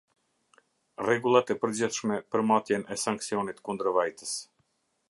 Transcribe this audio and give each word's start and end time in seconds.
Rregullat 1.03 1.53
e 1.55 1.57
përgjithshme 1.65 2.19
për 2.33 2.45
matjen 2.53 2.87
e 2.97 2.99
sanksionit 3.05 3.63
kundërvajtës. 3.69 4.35